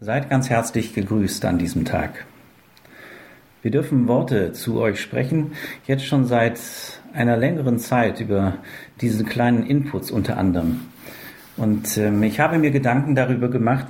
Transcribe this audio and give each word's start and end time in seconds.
Seid 0.00 0.30
ganz 0.30 0.48
herzlich 0.48 0.94
gegrüßt 0.94 1.44
an 1.44 1.58
diesem 1.58 1.84
Tag. 1.84 2.24
Wir 3.62 3.72
dürfen 3.72 4.06
Worte 4.06 4.52
zu 4.52 4.78
euch 4.78 5.00
sprechen, 5.00 5.54
jetzt 5.88 6.04
schon 6.04 6.24
seit 6.24 6.60
einer 7.14 7.36
längeren 7.36 7.80
Zeit 7.80 8.20
über 8.20 8.58
diese 9.00 9.24
kleinen 9.24 9.66
Inputs 9.66 10.12
unter 10.12 10.36
anderem. 10.36 10.82
Und 11.56 11.98
ähm, 11.98 12.22
ich 12.22 12.38
habe 12.38 12.58
mir 12.58 12.70
Gedanken 12.70 13.16
darüber 13.16 13.50
gemacht, 13.50 13.88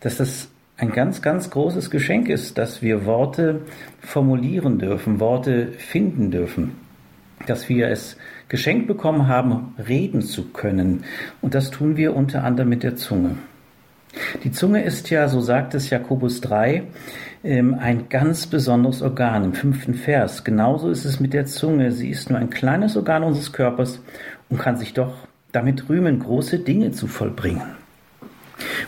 dass 0.00 0.16
das 0.16 0.48
ein 0.78 0.92
ganz, 0.92 1.20
ganz 1.20 1.50
großes 1.50 1.90
Geschenk 1.90 2.30
ist, 2.30 2.56
dass 2.56 2.80
wir 2.80 3.04
Worte 3.04 3.60
formulieren 4.00 4.78
dürfen, 4.78 5.20
Worte 5.20 5.72
finden 5.72 6.30
dürfen, 6.30 6.72
dass 7.46 7.68
wir 7.68 7.88
es 7.88 8.16
geschenkt 8.48 8.86
bekommen 8.86 9.28
haben, 9.28 9.74
reden 9.76 10.22
zu 10.22 10.52
können. 10.52 11.04
Und 11.42 11.54
das 11.54 11.70
tun 11.70 11.98
wir 11.98 12.16
unter 12.16 12.44
anderem 12.44 12.70
mit 12.70 12.82
der 12.82 12.96
Zunge. 12.96 13.36
Die 14.44 14.52
Zunge 14.52 14.82
ist 14.82 15.10
ja, 15.10 15.28
so 15.28 15.40
sagt 15.40 15.74
es 15.74 15.90
Jakobus 15.90 16.40
3, 16.40 16.84
ähm, 17.44 17.74
ein 17.78 18.08
ganz 18.08 18.46
besonderes 18.46 19.02
Organ 19.02 19.44
im 19.44 19.54
fünften 19.54 19.94
Vers. 19.94 20.44
Genauso 20.44 20.90
ist 20.90 21.04
es 21.04 21.20
mit 21.20 21.32
der 21.32 21.46
Zunge. 21.46 21.92
Sie 21.92 22.10
ist 22.10 22.30
nur 22.30 22.38
ein 22.38 22.50
kleines 22.50 22.96
Organ 22.96 23.24
unseres 23.24 23.52
Körpers 23.52 24.02
und 24.48 24.58
kann 24.58 24.76
sich 24.76 24.94
doch 24.94 25.14
damit 25.52 25.88
rühmen, 25.88 26.18
große 26.18 26.58
Dinge 26.58 26.92
zu 26.92 27.06
vollbringen. 27.06 27.62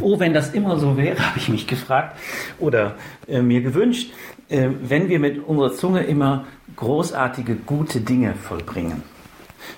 Oh, 0.00 0.18
wenn 0.20 0.34
das 0.34 0.52
immer 0.52 0.78
so 0.78 0.96
wäre, 0.96 1.18
habe 1.26 1.38
ich 1.38 1.48
mich 1.48 1.66
gefragt 1.66 2.16
oder 2.58 2.96
äh, 3.26 3.42
mir 3.42 3.62
gewünscht, 3.62 4.12
äh, 4.48 4.68
wenn 4.82 5.08
wir 5.08 5.18
mit 5.18 5.38
unserer 5.44 5.72
Zunge 5.72 6.02
immer 6.04 6.46
großartige, 6.76 7.56
gute 7.56 8.00
Dinge 8.00 8.34
vollbringen. 8.34 9.02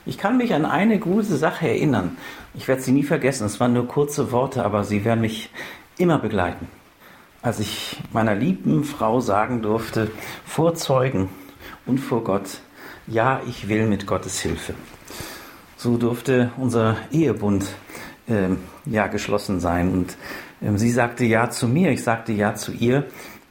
Ich 0.06 0.18
kann 0.18 0.36
mich 0.36 0.54
an 0.54 0.64
eine 0.64 0.98
gute 0.98 1.36
Sache 1.36 1.68
erinnern. 1.68 2.16
Ich 2.54 2.68
werde 2.68 2.82
sie 2.82 2.92
nie 2.92 3.02
vergessen. 3.02 3.46
Es 3.46 3.60
waren 3.60 3.72
nur 3.72 3.88
kurze 3.88 4.32
Worte, 4.32 4.64
aber 4.64 4.84
sie 4.84 5.04
werden 5.04 5.20
mich 5.20 5.50
immer 5.98 6.18
begleiten. 6.18 6.68
Als 7.42 7.60
ich 7.60 8.00
meiner 8.12 8.34
lieben 8.34 8.84
Frau 8.84 9.20
sagen 9.20 9.62
durfte, 9.62 10.10
vor 10.46 10.74
Zeugen 10.74 11.28
und 11.86 11.98
vor 11.98 12.24
Gott, 12.24 12.60
ja, 13.06 13.40
ich 13.46 13.68
will 13.68 13.86
mit 13.86 14.06
Gottes 14.06 14.40
Hilfe. 14.40 14.74
So 15.76 15.98
durfte 15.98 16.50
unser 16.56 16.96
Ehebund 17.12 17.66
äh, 18.26 18.48
ja 18.86 19.06
geschlossen 19.08 19.60
sein. 19.60 19.92
Und 19.92 20.16
äh, 20.62 20.76
sie 20.78 20.90
sagte 20.90 21.24
ja 21.24 21.50
zu 21.50 21.68
mir, 21.68 21.90
ich 21.90 22.02
sagte 22.02 22.32
ja 22.32 22.54
zu 22.54 22.72
ihr 22.72 23.04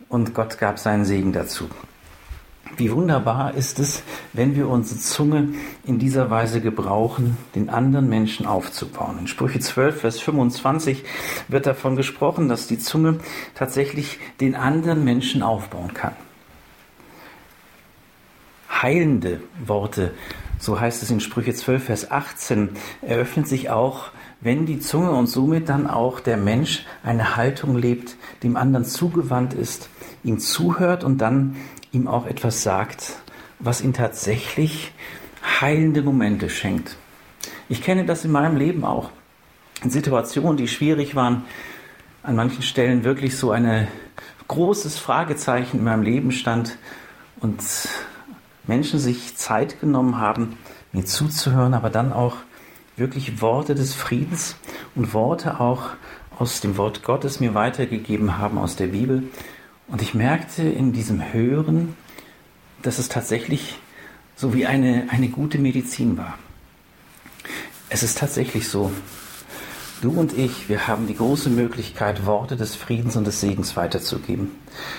und 0.09 0.33
Gott 0.33 0.57
gab 0.57 0.79
seinen 0.79 1.05
Segen 1.05 1.31
dazu. 1.31 1.69
Wie 2.77 2.91
wunderbar 2.91 3.53
ist 3.53 3.77
es, 3.79 4.03
wenn 4.31 4.55
wir 4.55 4.67
unsere 4.67 4.99
Zunge 4.99 5.49
in 5.85 5.99
dieser 5.99 6.31
Weise 6.31 6.59
gebrauchen, 6.59 7.37
den 7.55 7.69
anderen 7.69 8.09
Menschen 8.09 8.45
aufzubauen. 8.45 9.19
In 9.19 9.27
Sprüche 9.27 9.59
12, 9.59 10.01
Vers 10.01 10.19
25 10.19 11.03
wird 11.49 11.67
davon 11.67 11.95
gesprochen, 11.95 12.47
dass 12.47 12.67
die 12.67 12.79
Zunge 12.79 13.19
tatsächlich 13.53 14.17
den 14.39 14.55
anderen 14.55 15.03
Menschen 15.03 15.43
aufbauen 15.43 15.93
kann. 15.93 16.13
Heilende 18.81 19.41
Worte, 19.63 20.11
so 20.57 20.79
heißt 20.79 21.03
es 21.03 21.11
in 21.11 21.19
Sprüche 21.19 21.53
12, 21.53 21.83
Vers 21.83 22.11
18, 22.11 22.69
eröffnet 23.01 23.47
sich 23.47 23.69
auch, 23.69 24.09
wenn 24.41 24.65
die 24.65 24.79
Zunge 24.79 25.11
und 25.11 25.27
somit 25.27 25.69
dann 25.69 25.87
auch 25.87 26.19
der 26.19 26.37
Mensch 26.37 26.85
eine 27.03 27.35
Haltung 27.35 27.77
lebt, 27.77 28.15
dem 28.41 28.57
anderen 28.57 28.85
zugewandt 28.85 29.53
ist, 29.53 29.89
ihm 30.23 30.39
zuhört 30.39 31.03
und 31.03 31.19
dann 31.19 31.55
ihm 31.93 32.07
auch 32.07 32.25
etwas 32.25 32.63
sagt, 32.63 33.15
was 33.59 33.81
ihn 33.81 33.93
tatsächlich 33.93 34.91
heilende 35.61 36.01
Momente 36.01 36.49
schenkt. 36.49 36.97
Ich 37.69 37.81
kenne 37.81 38.05
das 38.05 38.25
in 38.25 38.31
meinem 38.31 38.57
Leben 38.57 38.83
auch. 38.83 39.09
In 39.83 39.89
Situationen, 39.89 40.57
die 40.57 40.67
schwierig 40.67 41.15
waren, 41.15 41.45
an 42.23 42.35
manchen 42.35 42.63
Stellen 42.63 43.03
wirklich 43.03 43.37
so 43.37 43.51
ein 43.51 43.87
großes 44.47 44.97
Fragezeichen 44.97 45.77
in 45.77 45.83
meinem 45.83 46.03
Leben 46.03 46.31
stand 46.31 46.77
und 47.39 47.61
Menschen 48.65 48.99
sich 48.99 49.35
Zeit 49.37 49.79
genommen 49.79 50.17
haben, 50.17 50.57
mir 50.91 51.05
zuzuhören, 51.05 51.73
aber 51.73 51.89
dann 51.89 52.11
auch 52.11 52.37
wirklich 52.95 53.41
Worte 53.41 53.75
des 53.75 53.93
Friedens 53.93 54.55
und 54.95 55.13
Worte 55.13 55.59
auch 55.59 55.89
aus 56.37 56.61
dem 56.61 56.77
Wort 56.77 57.03
Gottes 57.03 57.39
mir 57.39 57.53
weitergegeben 57.53 58.37
haben 58.37 58.57
aus 58.57 58.75
der 58.75 58.87
Bibel, 58.87 59.23
und 59.87 60.01
ich 60.01 60.13
merkte 60.13 60.63
in 60.63 60.93
diesem 60.93 61.33
Hören, 61.33 61.95
dass 62.81 62.99
es 62.99 63.09
tatsächlich 63.09 63.79
so 64.35 64.53
wie 64.53 64.65
eine, 64.65 65.07
eine 65.09 65.29
gute 65.29 65.57
Medizin 65.57 66.17
war. 66.17 66.37
Es 67.89 68.03
ist 68.03 68.17
tatsächlich 68.17 68.67
so. 68.67 68.91
Du 70.01 70.11
und 70.11 70.37
ich, 70.37 70.67
wir 70.67 70.87
haben 70.87 71.07
die 71.07 71.15
große 71.15 71.49
Möglichkeit, 71.49 72.25
Worte 72.25 72.57
des 72.57 72.75
Friedens 72.75 73.15
und 73.15 73.25
des 73.25 73.39
Segens 73.39 73.77
weiterzugeben. 73.77 74.51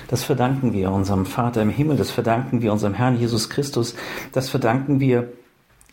Das 0.09 0.23
verdanken 0.23 0.73
wir 0.73 0.91
unserem 0.91 1.27
Vater 1.27 1.61
im 1.61 1.69
Himmel, 1.69 1.97
das 1.97 2.11
verdanken 2.11 2.63
wir 2.63 2.73
unserem 2.73 2.95
Herrn 2.95 3.19
Jesus 3.19 3.51
Christus, 3.51 3.97
das 4.33 4.49
verdanken 4.49 5.01
wir 5.01 5.31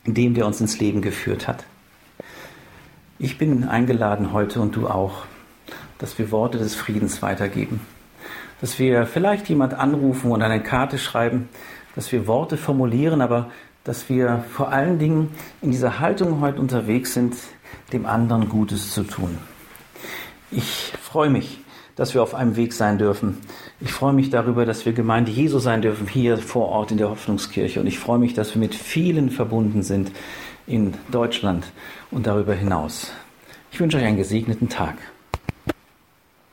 dem, 0.06 0.34
der 0.34 0.46
uns 0.46 0.62
ins 0.62 0.79
Leben 0.79 1.02
geführt 1.02 1.47
hat. 1.47 1.66
Ich 3.19 3.38
bin 3.38 3.66
eingeladen 3.66 4.31
heute 4.31 4.62
und 4.62 4.75
du 4.75 4.88
auch, 4.88 5.25
dass 5.97 6.18
wir 6.18 6.31
Worte 6.31 6.58
des 6.58 6.75
Friedens 6.75 7.22
weitergeben 7.22 7.81
dass 8.62 8.80
wir 8.80 9.06
vielleicht 9.08 9.50
jemand 9.50 9.74
anrufen 9.74 10.32
und 10.32 10.42
eine 10.42 10.62
Karte 10.62 10.98
schreiben, 10.98 11.50
dass 11.96 12.12
wir 12.12 12.28
Worte 12.28 12.58
formulieren, 12.58 13.22
aber 13.22 13.50
dass 13.84 14.08
wir 14.08 14.46
vor 14.52 14.70
allen 14.70 15.00
Dingen 15.00 15.32
in 15.62 15.72
dieser 15.72 16.00
Haltung 16.00 16.40
heute 16.40 16.62
unterwegs 16.62 17.14
sind, 17.14 17.36
dem 17.92 18.06
anderen 18.06 18.48
Gutes 18.48 18.94
zu 18.94 19.04
tun. 19.04 19.40
Ich 20.52 20.94
freue 21.02 21.30
mich, 21.30 21.60
dass 21.96 22.14
wir 22.14 22.22
auf 22.22 22.36
einem 22.36 22.56
Weg 22.56 22.74
sein 22.74 22.98
dürfen. 22.98 23.38
Ich 23.80 23.92
freue 23.92 24.14
mich 24.14 24.30
darüber, 24.30 24.66
dass 24.66 24.86
wir 24.86 24.94
Gemeinde 24.94 25.32
Jesu 25.32 25.60
sein 25.60 25.82
dürfen 25.82 26.08
hier 26.08 26.38
vor 26.38 26.70
Ort 26.70 26.92
in 26.92 26.98
der 26.98 27.10
Hoffnungskirche. 27.10 27.80
Und 27.80 27.88
ich 27.88 28.00
freue 28.00 28.20
mich, 28.20 28.34
dass 28.34 28.54
wir 28.54 28.60
mit 28.60 28.76
vielen 28.76 29.30
verbunden 29.30 29.82
sind 29.82 30.12
in 30.68 30.94
Deutschland 31.12 31.66
und 32.12 32.28
darüber 32.28 32.54
hinaus. 32.54 33.12
Ich 33.72 33.80
wünsche 33.80 33.98
euch 33.98 34.06
einen 34.06 34.18
gesegneten 34.18 34.70
Tag. 34.70 34.98